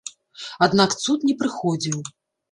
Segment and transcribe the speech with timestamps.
[0.67, 1.99] Аднак цуд не прыходзіў.